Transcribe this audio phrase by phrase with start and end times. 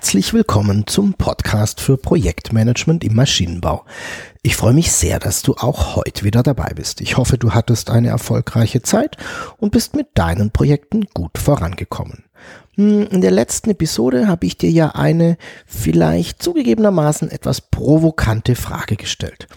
[0.00, 3.84] Herzlich willkommen zum Podcast für Projektmanagement im Maschinenbau.
[4.40, 7.02] Ich freue mich sehr, dass du auch heute wieder dabei bist.
[7.02, 9.18] Ich hoffe, du hattest eine erfolgreiche Zeit
[9.58, 12.24] und bist mit deinen Projekten gut vorangekommen.
[12.76, 15.36] Hm, in der letzten Episode habe ich dir ja eine
[15.66, 19.48] vielleicht zugegebenermaßen etwas provokante Frage gestellt.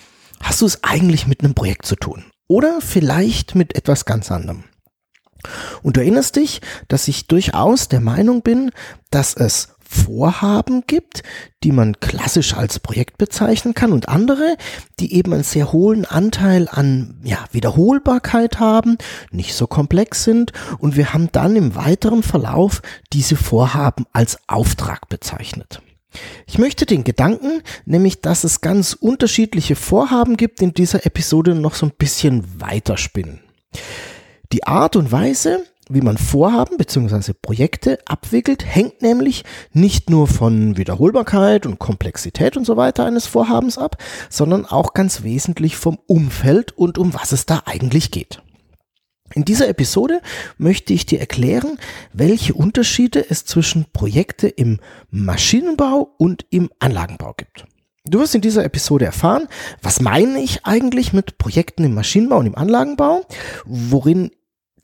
[0.42, 2.26] Hast du es eigentlich mit einem Projekt zu tun?
[2.50, 4.66] Oder vielleicht mit etwas ganz anderem?
[5.82, 8.72] Und du erinnerst dich, dass ich durchaus der Meinung bin,
[9.10, 11.24] dass es Vorhaben gibt,
[11.64, 14.58] die man klassisch als Projekt bezeichnen kann und andere,
[15.00, 18.98] die eben einen sehr hohen Anteil an ja, Wiederholbarkeit haben,
[19.32, 22.82] nicht so komplex sind und wir haben dann im weiteren Verlauf
[23.14, 25.82] diese Vorhaben als Auftrag bezeichnet.
[26.46, 31.76] Ich möchte den Gedanken, nämlich dass es ganz unterschiedliche Vorhaben gibt, in dieser Episode noch
[31.76, 33.40] so ein bisschen weiterspinnen.
[34.52, 37.34] Die Art und Weise, wie man Vorhaben bzw.
[37.40, 43.78] Projekte abwickelt, hängt nämlich nicht nur von Wiederholbarkeit und Komplexität und so weiter eines Vorhabens
[43.78, 43.98] ab,
[44.30, 48.42] sondern auch ganz wesentlich vom Umfeld und um was es da eigentlich geht.
[49.36, 50.22] In dieser Episode
[50.58, 51.80] möchte ich dir erklären,
[52.12, 57.66] welche Unterschiede es zwischen Projekte im Maschinenbau und im Anlagenbau gibt.
[58.06, 59.48] Du wirst in dieser Episode erfahren,
[59.82, 63.22] was meine ich eigentlich mit Projekten im Maschinenbau und im Anlagenbau,
[63.66, 64.32] worin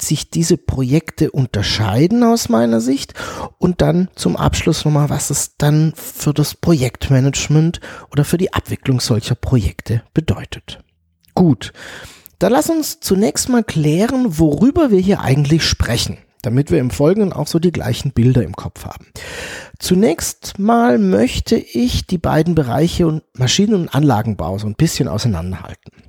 [0.02, 3.14] sich diese Projekte unterscheiden aus meiner Sicht
[3.58, 7.80] und dann zum Abschluss nochmal, was es dann für das Projektmanagement
[8.12, 10.80] oder für die Abwicklung solcher Projekte bedeutet.
[11.36, 11.74] Gut,
[12.40, 17.34] dann lass uns zunächst mal klären, worüber wir hier eigentlich sprechen, damit wir im Folgenden
[17.34, 19.08] auch so die gleichen Bilder im Kopf haben.
[19.78, 26.09] Zunächst mal möchte ich die beiden Bereiche und Maschinen- und Anlagenbau so ein bisschen auseinanderhalten.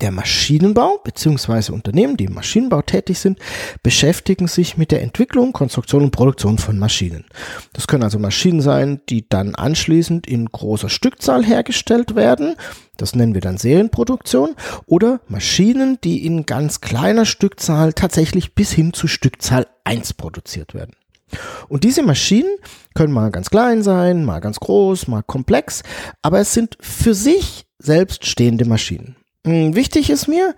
[0.00, 1.72] Der Maschinenbau bzw.
[1.72, 3.38] Unternehmen, die im Maschinenbau tätig sind,
[3.82, 7.24] beschäftigen sich mit der Entwicklung, Konstruktion und Produktion von Maschinen.
[7.72, 12.56] Das können also Maschinen sein, die dann anschließend in großer Stückzahl hergestellt werden.
[12.96, 14.54] Das nennen wir dann Serienproduktion.
[14.86, 20.94] Oder Maschinen, die in ganz kleiner Stückzahl tatsächlich bis hin zu Stückzahl 1 produziert werden.
[21.68, 22.56] Und diese Maschinen
[22.94, 25.82] können mal ganz klein sein, mal ganz groß, mal komplex,
[26.22, 29.16] aber es sind für sich selbststehende Maschinen.
[29.46, 30.54] Hm, wichtig ist mir,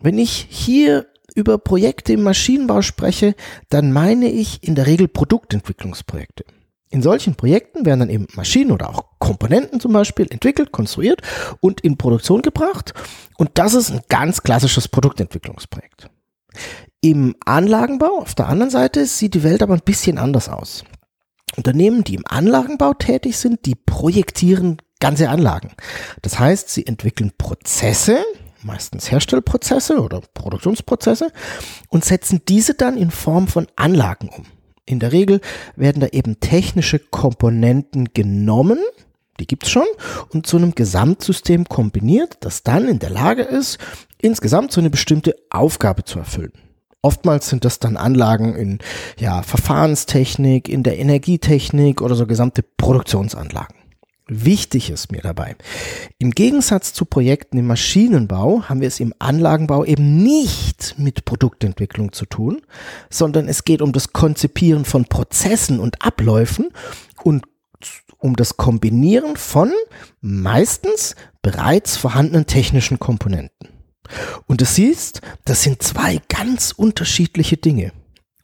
[0.00, 3.34] wenn ich hier über Projekte im Maschinenbau spreche,
[3.68, 6.44] dann meine ich in der Regel Produktentwicklungsprojekte.
[6.90, 11.20] In solchen Projekten werden dann eben Maschinen oder auch Komponenten zum Beispiel entwickelt, konstruiert
[11.60, 12.94] und in Produktion gebracht.
[13.36, 16.08] Und das ist ein ganz klassisches Produktentwicklungsprojekt.
[17.00, 20.82] Im Anlagenbau auf der anderen Seite sieht die Welt aber ein bisschen anders aus.
[21.56, 25.70] Unternehmen, die im Anlagenbau tätig sind, die projektieren ganze Anlagen.
[26.22, 28.18] Das heißt, sie entwickeln Prozesse,
[28.62, 31.32] meistens Herstellprozesse oder Produktionsprozesse
[31.88, 34.44] und setzen diese dann in Form von Anlagen um.
[34.84, 35.40] In der Regel
[35.76, 38.78] werden da eben technische Komponenten genommen,
[39.38, 39.86] die gibt's schon,
[40.30, 43.78] und zu einem Gesamtsystem kombiniert, das dann in der Lage ist,
[44.20, 46.52] insgesamt so eine bestimmte Aufgabe zu erfüllen.
[47.02, 48.78] Oftmals sind das dann Anlagen in
[49.18, 53.77] ja, Verfahrenstechnik, in der Energietechnik oder so gesamte Produktionsanlagen.
[54.30, 55.56] Wichtig ist mir dabei,
[56.18, 62.12] im Gegensatz zu Projekten im Maschinenbau haben wir es im Anlagenbau eben nicht mit Produktentwicklung
[62.12, 62.60] zu tun,
[63.08, 66.68] sondern es geht um das Konzipieren von Prozessen und Abläufen
[67.22, 67.46] und
[68.18, 69.72] um das Kombinieren von
[70.20, 73.68] meistens bereits vorhandenen technischen Komponenten.
[74.46, 77.92] Und du siehst, das sind zwei ganz unterschiedliche Dinge.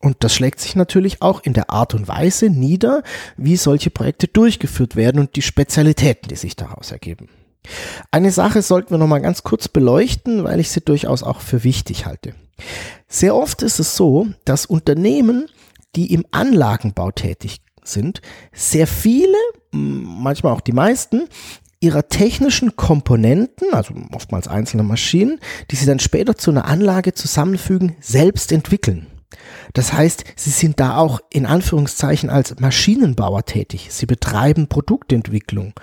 [0.05, 3.03] Und das schlägt sich natürlich auch in der Art und Weise nieder,
[3.39, 7.31] wie solche Projekte durchgeführt werden und die Spezialitäten, die sich daraus ergeben.
[8.11, 11.65] Eine Sache sollten wir noch mal ganz kurz beleuchten, weil ich sie durchaus auch für
[11.65, 12.35] wichtig halte.
[13.09, 15.47] Sehr oft ist es so, dass Unternehmen,
[15.97, 18.21] die im Anlagenbau tätig sind,
[18.53, 19.39] sehr viele,
[19.73, 21.29] manchmal auch die meisten,
[21.81, 25.41] ihrer technischen Komponenten, also oftmals einzelne Maschinen,
[25.71, 29.07] die sie dann später zu einer Anlage zusammenfügen, selbst entwickeln.
[29.73, 33.89] Das heißt, sie sind da auch in Anführungszeichen als Maschinenbauer tätig.
[33.91, 35.75] Sie betreiben Produktentwicklung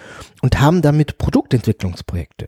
[0.42, 2.48] und haben damit Produktentwicklungsprojekte.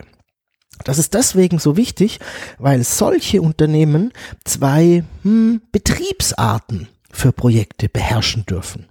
[0.84, 2.18] Das ist deswegen so wichtig,
[2.58, 4.12] weil solche Unternehmen
[4.44, 8.88] zwei hm, Betriebsarten für Projekte beherrschen dürfen.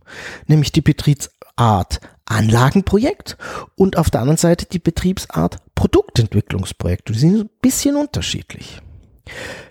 [0.48, 3.38] Nämlich die Betriebsart Anlagenprojekt
[3.76, 7.10] und auf der anderen Seite die Betriebsart Produktentwicklungsprojekt.
[7.10, 8.82] Die sind ein bisschen unterschiedlich.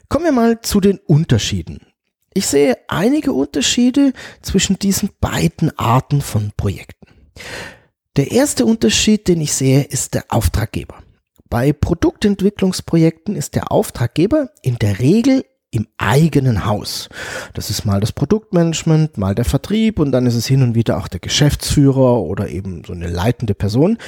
[0.08, 1.81] Kommen wir mal zu den Unterschieden.
[2.34, 7.06] Ich sehe einige Unterschiede zwischen diesen beiden Arten von Projekten.
[8.17, 10.96] Der erste Unterschied, den ich sehe, ist der Auftraggeber.
[11.49, 17.08] Bei Produktentwicklungsprojekten ist der Auftraggeber in der Regel im eigenen Haus.
[17.55, 20.99] Das ist mal das Produktmanagement, mal der Vertrieb und dann ist es hin und wieder
[20.99, 23.99] auch der Geschäftsführer oder eben so eine leitende Person,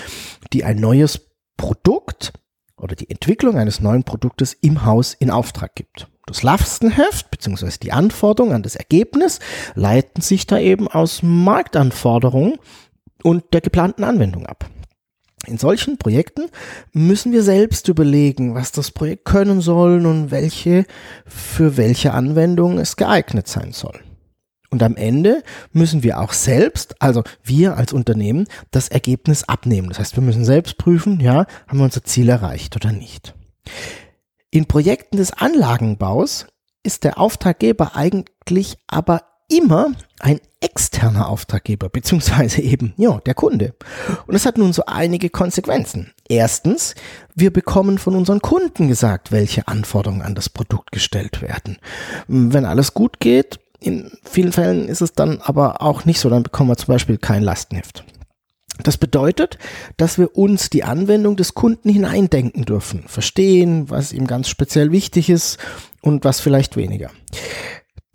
[0.52, 1.20] die ein neues
[1.56, 2.34] Produkt
[2.76, 6.08] oder die Entwicklung eines neuen Produktes im Haus in Auftrag gibt.
[6.26, 7.70] Das Lastenheft bzw.
[7.82, 9.40] die Anforderungen an das Ergebnis
[9.74, 12.58] leiten sich da eben aus Marktanforderungen
[13.22, 14.68] und der geplanten Anwendung ab.
[15.46, 16.46] In solchen Projekten
[16.92, 20.86] müssen wir selbst überlegen, was das Projekt können soll und welche
[21.26, 24.00] für welche Anwendung es geeignet sein soll.
[24.70, 25.42] Und am Ende
[25.72, 29.88] müssen wir auch selbst, also wir als Unternehmen, das Ergebnis abnehmen.
[29.88, 33.34] Das heißt, wir müssen selbst prüfen, ja, haben wir unser Ziel erreicht oder nicht.
[34.54, 36.46] In Projekten des Anlagenbaus
[36.84, 39.90] ist der Auftraggeber eigentlich aber immer
[40.20, 43.74] ein externer Auftraggeber, beziehungsweise eben, ja, der Kunde.
[44.28, 46.12] Und das hat nun so einige Konsequenzen.
[46.28, 46.94] Erstens,
[47.34, 51.78] wir bekommen von unseren Kunden gesagt, welche Anforderungen an das Produkt gestellt werden.
[52.28, 56.44] Wenn alles gut geht, in vielen Fällen ist es dann aber auch nicht so, dann
[56.44, 58.04] bekommen wir zum Beispiel kein Lastenheft.
[58.82, 59.58] Das bedeutet,
[59.96, 65.30] dass wir uns die Anwendung des Kunden hineindenken dürfen, verstehen, was ihm ganz speziell wichtig
[65.30, 65.58] ist
[66.02, 67.10] und was vielleicht weniger.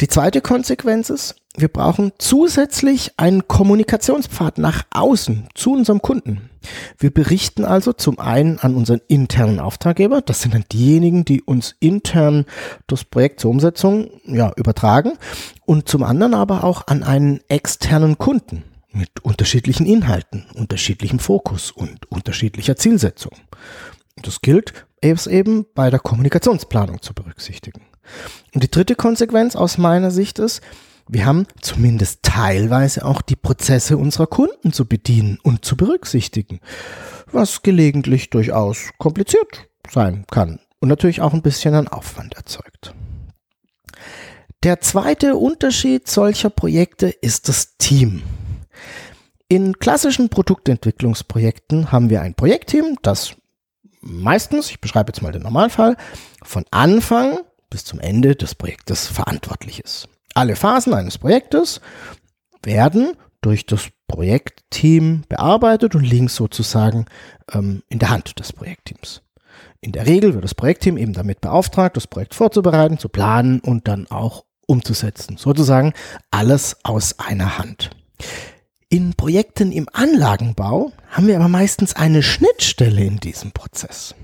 [0.01, 6.49] Die zweite Konsequenz ist, wir brauchen zusätzlich einen Kommunikationspfad nach außen zu unserem Kunden.
[6.97, 11.75] Wir berichten also zum einen an unseren internen Auftraggeber, das sind dann diejenigen, die uns
[11.79, 12.45] intern
[12.87, 15.13] das Projekt zur Umsetzung ja, übertragen,
[15.65, 22.11] und zum anderen aber auch an einen externen Kunden mit unterschiedlichen Inhalten, unterschiedlichem Fokus und
[22.11, 23.33] unterschiedlicher Zielsetzung.
[24.21, 27.81] Das gilt es eben bei der Kommunikationsplanung zu berücksichtigen.
[28.53, 30.61] Und die dritte Konsequenz aus meiner Sicht ist,
[31.07, 36.59] wir haben zumindest teilweise auch die Prozesse unserer Kunden zu bedienen und zu berücksichtigen,
[37.31, 42.93] was gelegentlich durchaus kompliziert sein kann und natürlich auch ein bisschen an Aufwand erzeugt.
[44.63, 48.21] Der zweite Unterschied solcher Projekte ist das Team.
[49.51, 53.33] In klassischen Produktentwicklungsprojekten haben wir ein Projektteam, das
[53.99, 55.97] meistens, ich beschreibe jetzt mal den Normalfall,
[56.43, 57.39] von Anfang
[57.71, 60.07] bis zum Ende des Projektes verantwortlich ist.
[60.35, 61.81] Alle Phasen eines Projektes
[62.61, 67.05] werden durch das Projektteam bearbeitet und liegen sozusagen
[67.51, 69.23] ähm, in der Hand des Projektteams.
[69.81, 73.87] In der Regel wird das Projektteam eben damit beauftragt, das Projekt vorzubereiten, zu planen und
[73.87, 75.37] dann auch umzusetzen.
[75.37, 75.93] Sozusagen
[76.29, 77.89] alles aus einer Hand.
[78.91, 84.15] In Projekten im Anlagenbau haben wir aber meistens eine Schnittstelle in diesem Prozess.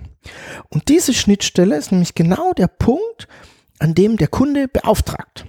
[0.70, 3.28] Und diese Schnittstelle ist nämlich genau der Punkt,
[3.78, 5.46] an dem der Kunde beauftragt.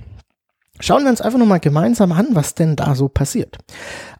[0.81, 3.57] Schauen wir uns einfach nochmal gemeinsam an, was denn da so passiert.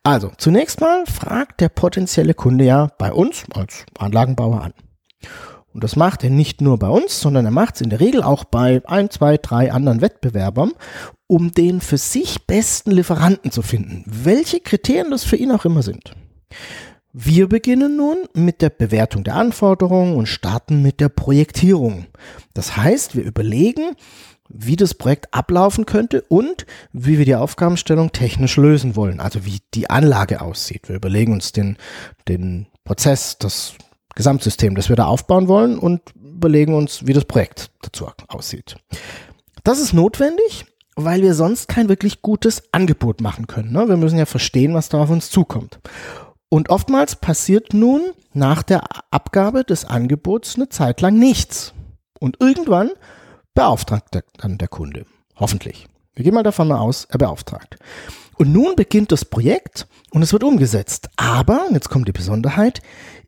[0.03, 4.73] Also, zunächst mal fragt der potenzielle Kunde ja bei uns als Anlagenbauer an.
[5.75, 8.23] Und das macht er nicht nur bei uns, sondern er macht es in der Regel
[8.23, 10.73] auch bei ein, zwei, drei anderen Wettbewerbern,
[11.27, 15.83] um den für sich besten Lieferanten zu finden, welche Kriterien das für ihn auch immer
[15.83, 16.15] sind.
[17.13, 22.07] Wir beginnen nun mit der Bewertung der Anforderungen und starten mit der Projektierung.
[22.53, 23.97] Das heißt, wir überlegen,
[24.49, 29.61] wie das Projekt ablaufen könnte und wie wir die Aufgabenstellung technisch lösen wollen, also wie
[29.75, 30.89] die Anlage aussieht.
[30.89, 31.79] Wir überlegen uns den,
[32.29, 33.75] den Prozess, das
[34.15, 38.77] Gesamtsystem, das wir da aufbauen wollen und überlegen uns, wie das Projekt dazu aussieht.
[39.65, 40.67] Das ist notwendig,
[40.97, 43.73] weil wir sonst kein wirklich gutes Angebot machen können.
[43.73, 43.89] Ne?
[43.89, 45.79] Wir müssen ja verstehen, was da auf uns zukommt.
[46.49, 51.75] Und oftmals passiert nun nach der Abgabe des Angebots eine Zeit lang nichts.
[52.19, 52.91] Und irgendwann
[53.55, 55.05] beauftragt dann der Kunde.
[55.37, 55.87] Hoffentlich.
[56.15, 57.77] Wir gehen mal davon aus, er beauftragt.
[58.37, 61.11] Und nun beginnt das Projekt und es wird umgesetzt.
[61.17, 62.81] Aber, jetzt kommt die Besonderheit,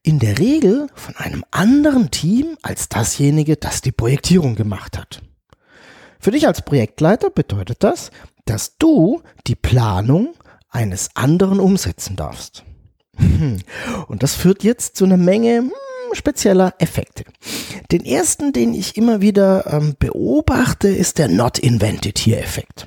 [0.02, 5.22] in der Regel von einem anderen Team als dasjenige, das die Projektierung gemacht hat.
[6.20, 8.10] Für dich als Projektleiter bedeutet das,
[8.44, 10.34] dass du die Planung
[10.70, 12.64] eines anderen umsetzen darfst.
[14.08, 15.72] Und das führt jetzt zu einer Menge hm,
[16.12, 17.24] spezieller Effekte.
[17.90, 22.86] Den ersten, den ich immer wieder ähm, beobachte, ist der Not Invented Here Effekt.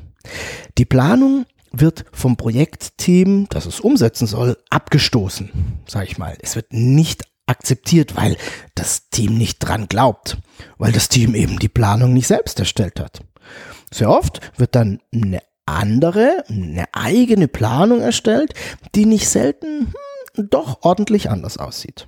[0.78, 5.50] Die Planung wird vom Projektteam, das es umsetzen soll, abgestoßen,
[5.88, 6.38] sage ich mal.
[6.42, 8.38] Es wird nicht akzeptiert, weil
[8.76, 10.38] das Team nicht dran glaubt,
[10.78, 13.22] weil das Team eben die Planung nicht selbst erstellt hat.
[13.94, 18.54] Sehr oft wird dann eine andere, eine eigene Planung erstellt,
[18.96, 19.94] die nicht selten
[20.36, 22.08] hm, doch ordentlich anders aussieht.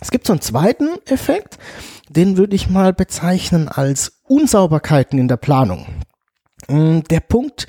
[0.00, 1.58] Es gibt so einen zweiten Effekt,
[2.08, 5.86] den würde ich mal bezeichnen als Unsauberkeiten in der Planung.
[6.68, 7.66] Hm, der Punkt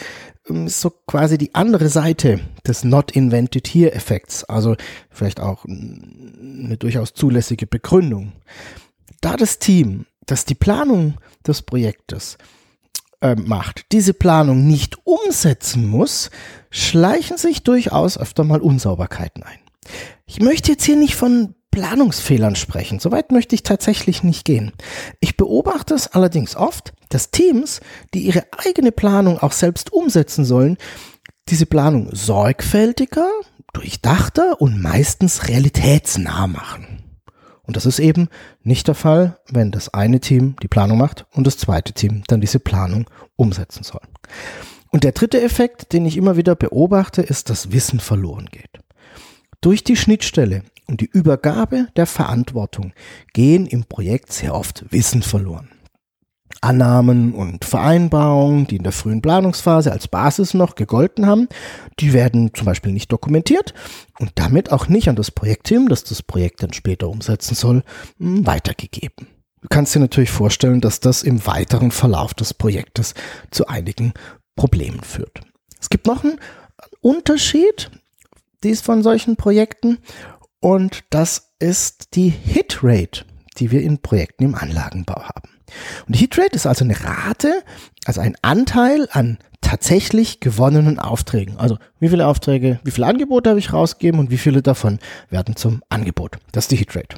[0.49, 4.75] ist so quasi die andere Seite des Not Invented Here Effekts, also
[5.09, 8.33] vielleicht auch eine durchaus zulässige Begründung.
[9.21, 11.15] Da das Team, das die Planung
[11.47, 12.37] des Projektes
[13.21, 16.29] äh, macht, diese Planung nicht umsetzen muss,
[16.69, 19.59] schleichen sich durchaus öfter mal Unsauberkeiten ein.
[20.25, 22.99] Ich möchte jetzt hier nicht von Planungsfehlern sprechen.
[22.99, 24.73] Soweit möchte ich tatsächlich nicht gehen.
[25.19, 27.81] Ich beobachte es allerdings oft, dass Teams,
[28.13, 30.77] die ihre eigene Planung auch selbst umsetzen sollen,
[31.49, 33.27] diese Planung sorgfältiger,
[33.73, 37.03] durchdachter und meistens realitätsnah machen.
[37.63, 38.29] Und das ist eben
[38.61, 42.39] nicht der Fall, wenn das eine Team die Planung macht und das zweite Team dann
[42.39, 44.01] diese Planung umsetzen soll.
[44.91, 48.79] Und der dritte Effekt, den ich immer wieder beobachte, ist, dass Wissen verloren geht.
[49.59, 52.93] Durch die Schnittstelle und die Übergabe der Verantwortung
[53.33, 55.69] gehen im Projekt sehr oft Wissen verloren.
[56.61, 61.49] Annahmen und Vereinbarungen, die in der frühen Planungsphase als Basis noch gegolten haben,
[61.99, 63.73] die werden zum Beispiel nicht dokumentiert
[64.19, 67.83] und damit auch nicht an das Projektteam, das das Projekt dann später umsetzen soll,
[68.17, 69.27] hm, weitergegeben.
[69.61, 73.13] Du kannst dir natürlich vorstellen, dass das im weiteren Verlauf des Projektes
[73.49, 74.13] zu einigen
[74.55, 75.41] Problemen führt.
[75.79, 76.39] Es gibt noch einen
[77.01, 77.89] Unterschied
[78.63, 79.99] dies von solchen Projekten
[80.63, 83.25] und das ist die Hitrate,
[83.57, 85.49] die wir in Projekten im Anlagenbau haben.
[86.07, 87.63] Und die Hitrate ist also eine Rate,
[88.05, 91.57] also ein Anteil an tatsächlich gewonnenen Aufträgen.
[91.57, 95.57] Also wie viele Aufträge, wie viele Angebote habe ich rausgegeben und wie viele davon werden
[95.57, 96.37] zum Angebot.
[96.53, 97.17] Das ist die Hitrate.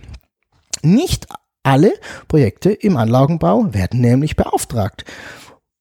[0.81, 1.27] Nicht
[1.61, 1.93] alle
[2.27, 5.05] Projekte im Anlagenbau werden nämlich beauftragt.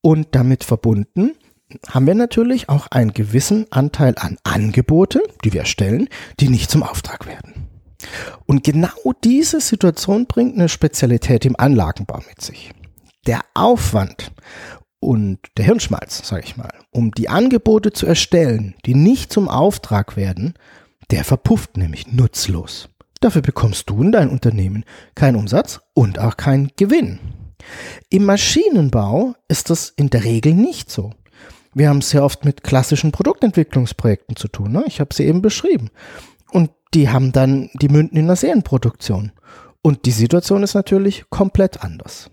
[0.02, 1.32] Und damit verbunden
[1.88, 6.08] haben wir natürlich auch einen gewissen Anteil an Angebote, die wir erstellen,
[6.40, 7.68] die nicht zum Auftrag werden.
[8.46, 12.72] Und genau diese Situation bringt eine Spezialität im Anlagenbau mit sich.
[13.26, 14.32] Der Aufwand
[15.00, 20.16] und der Hirnschmalz, sage ich mal, um die Angebote zu erstellen, die nicht zum Auftrag
[20.16, 20.54] werden,
[21.10, 22.88] der verpufft nämlich nutzlos.
[23.20, 27.18] Dafür bekommst du in dein Unternehmen keinen Umsatz und auch keinen Gewinn.
[28.10, 31.12] Im Maschinenbau ist das in der Regel nicht so.
[31.74, 34.72] Wir haben es sehr oft mit klassischen Produktentwicklungsprojekten zu tun.
[34.72, 34.84] Ne?
[34.86, 35.90] Ich habe sie eben beschrieben.
[36.50, 39.32] Und die haben dann, die münden in einer Serienproduktion.
[39.82, 42.30] Und die Situation ist natürlich komplett anders.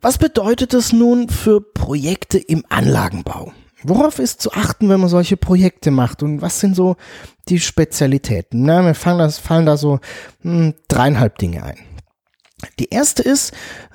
[0.00, 3.52] Was bedeutet das nun für Projekte im Anlagenbau?
[3.82, 6.22] Worauf ist zu achten, wenn man solche Projekte macht?
[6.22, 6.96] Und was sind so
[7.48, 8.62] die Spezialitäten?
[8.62, 10.00] Na, mir fallen, das, fallen da so
[10.42, 11.78] hm, dreieinhalb Dinge ein.
[12.78, 13.52] Die erste ist,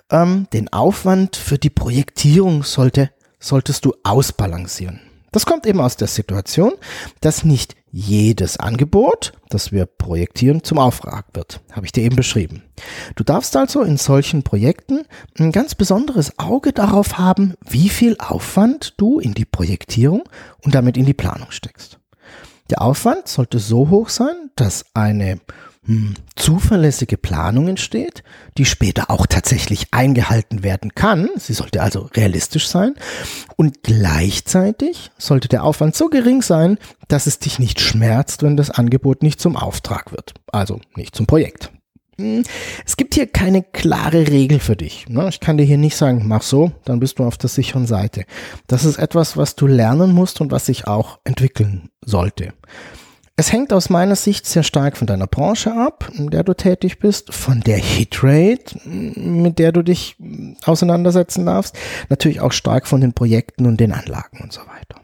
[0.09, 3.11] ähm, den Aufwand für die Projektierung sollte,
[3.43, 4.99] solltest du ausbalancieren.
[5.31, 6.73] Das kommt eben aus der Situation,
[7.21, 11.59] dass nicht jedes Angebot, das wir projektieren, zum Auftrag wird.
[11.71, 12.63] Habe ich dir eben beschrieben.
[13.15, 15.05] Du darfst also in solchen Projekten
[15.39, 20.23] ein ganz besonderes Auge darauf haben, wie viel Aufwand du in die Projektierung
[20.63, 21.99] und damit in die Planung steckst.
[22.69, 25.39] Der Aufwand sollte so hoch sein, dass eine
[25.85, 28.23] hm, zuverlässige Planung entsteht,
[28.57, 31.29] die später auch tatsächlich eingehalten werden kann.
[31.35, 32.95] Sie sollte also realistisch sein.
[33.57, 36.77] Und gleichzeitig sollte der Aufwand so gering sein,
[37.09, 40.33] dass es dich nicht schmerzt, wenn das Angebot nicht zum Auftrag wird.
[40.51, 41.71] Also nicht zum Projekt.
[42.17, 42.43] Hm,
[42.85, 45.07] es gibt hier keine klare Regel für dich.
[45.09, 45.27] Ne?
[45.29, 48.25] Ich kann dir hier nicht sagen, mach so, dann bist du auf der sicheren Seite.
[48.67, 52.53] Das ist etwas, was du lernen musst und was sich auch entwickeln sollte.
[53.35, 56.99] Es hängt aus meiner Sicht sehr stark von deiner Branche ab, in der du tätig
[56.99, 60.15] bist, von der Hitrate, mit der du dich
[60.65, 61.75] auseinandersetzen darfst,
[62.09, 65.01] natürlich auch stark von den Projekten und den Anlagen und so weiter.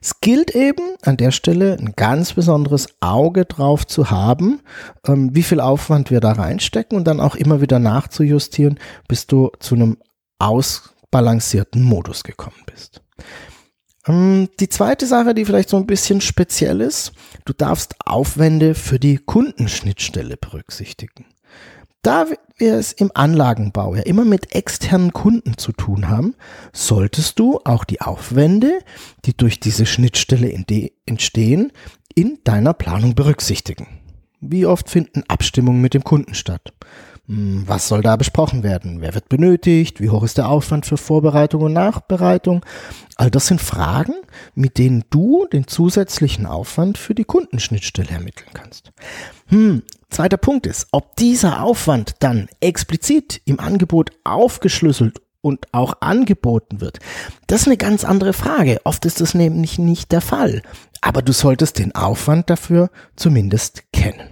[0.00, 4.60] Es gilt eben an der Stelle ein ganz besonderes Auge drauf zu haben,
[5.06, 9.50] ähm, wie viel Aufwand wir da reinstecken und dann auch immer wieder nachzujustieren, bis du
[9.58, 9.98] zu einem
[10.38, 13.02] ausbalancierten Modus gekommen bist.
[14.06, 17.12] Ähm, die zweite Sache, die vielleicht so ein bisschen speziell ist,
[17.44, 21.26] du darfst Aufwände für die Kundenschnittstelle berücksichtigen.
[22.02, 22.26] Da
[22.56, 26.34] wir es im Anlagenbau ja immer mit externen Kunden zu tun haben,
[26.72, 28.78] solltest du auch die Aufwände,
[29.26, 30.50] die durch diese Schnittstelle
[31.04, 31.72] entstehen,
[32.14, 33.86] in deiner Planung berücksichtigen.
[34.40, 36.72] Wie oft finden Abstimmungen mit dem Kunden statt?
[37.30, 39.00] Hm, was soll da besprochen werden?
[39.00, 40.00] Wer wird benötigt?
[40.00, 42.64] Wie hoch ist der Aufwand für Vorbereitung und Nachbereitung?
[43.14, 44.14] All das sind Fragen,
[44.56, 48.90] mit denen du den zusätzlichen Aufwand für die Kundenschnittstelle ermitteln kannst.
[49.46, 56.80] Hm, Zweiter Punkt ist, ob dieser Aufwand dann explizit im Angebot aufgeschlüsselt und auch angeboten
[56.80, 56.98] wird.
[57.46, 58.80] Das ist eine ganz andere Frage.
[58.82, 60.62] Oft ist das nämlich nicht der Fall.
[61.00, 64.28] Aber du solltest den Aufwand dafür zumindest kennen.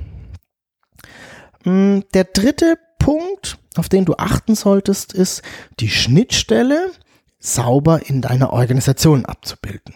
[1.65, 2.77] Mm, der dritte
[3.09, 5.41] Punkt, auf den du achten solltest, ist
[5.81, 6.91] die Schnittstelle
[7.39, 9.95] sauber in deiner Organisation abzubilden.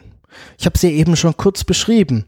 [0.56, 2.24] Ich habe sie eben schon kurz beschrieben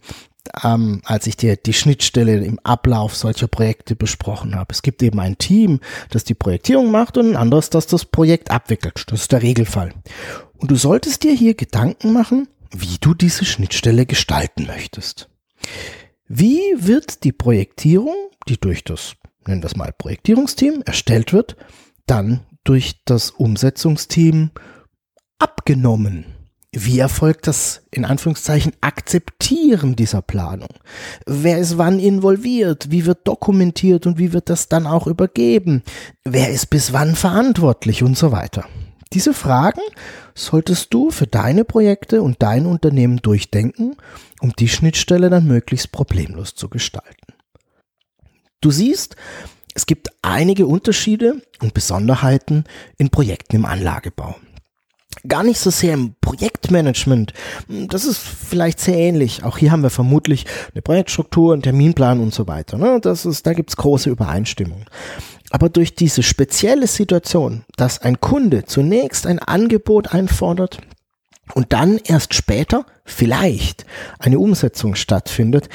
[0.62, 4.74] ähm, als ich dir die Schnittstelle im Ablauf solcher Projekte besprochen habe.
[4.74, 8.50] Es gibt eben ein Team, das die Projektierung macht und ein anderes, das das Projekt
[8.50, 9.04] abwickelt.
[9.06, 9.94] Das ist der Regelfall.
[10.58, 15.30] Und du solltest dir hier Gedanken machen, wie du diese Schnittstelle gestalten möchtest.
[16.28, 18.14] Wie wird die Projektierung,
[18.48, 19.16] die durch das,
[19.48, 21.56] nennen wir es mal Projektierungsteam, erstellt wird,
[22.06, 24.50] dann durch das Umsetzungsteam
[25.38, 26.26] abgenommen?
[26.76, 30.70] Wie erfolgt das in Anführungszeichen Akzeptieren dieser Planung?
[31.24, 32.90] Wer ist wann involviert?
[32.90, 35.84] Wie wird dokumentiert und wie wird das dann auch übergeben?
[36.24, 38.64] Wer ist bis wann verantwortlich und so weiter?
[39.12, 39.82] Diese Fragen
[40.34, 43.94] solltest du für deine Projekte und dein Unternehmen durchdenken,
[44.40, 47.23] um die Schnittstelle dann möglichst problemlos zu gestalten.
[48.60, 49.16] Du siehst,
[49.74, 52.64] es gibt einige Unterschiede und Besonderheiten
[52.96, 54.36] in Projekten im Anlagebau
[55.26, 57.32] gar nicht so sehr im Projektmanagement.
[57.68, 59.44] Das ist vielleicht sehr ähnlich.
[59.44, 62.78] Auch hier haben wir vermutlich eine Projektstruktur, einen Terminplan und so weiter.
[62.78, 62.98] Ne?
[63.00, 64.84] Das ist, da gibt's große Übereinstimmung.
[65.50, 70.78] Aber durch diese spezielle Situation, dass ein Kunde zunächst ein Angebot einfordert
[71.54, 73.86] und dann erst später vielleicht
[74.18, 75.68] eine Umsetzung stattfindet,